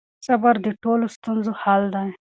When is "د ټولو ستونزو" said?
0.65-1.51